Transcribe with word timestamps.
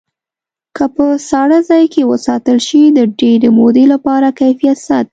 که 0.75 0.85
په 0.95 1.05
ساړه 1.29 1.59
ځای 1.69 1.83
کې 1.93 2.01
وساتل 2.11 2.57
شي 2.67 2.81
د 2.87 2.99
ډېرې 3.19 3.49
مودې 3.57 3.85
لپاره 3.93 4.27
کیفیت 4.39 4.77
ساتي. 4.87 5.09